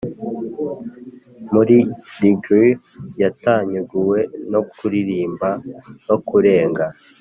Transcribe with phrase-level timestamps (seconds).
[1.53, 1.77] muri
[2.19, 2.65] dingle
[3.21, 4.19] yatanyaguwe
[4.51, 5.49] no kuririmba
[6.07, 6.85] no kurenga